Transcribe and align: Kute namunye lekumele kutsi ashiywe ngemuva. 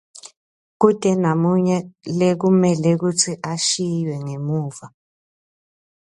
Kute 0.79 1.11
namunye 1.21 1.77
lekumele 2.19 2.91
kutsi 3.01 3.31
ashiywe 3.53 4.13
ngemuva. 4.23 4.85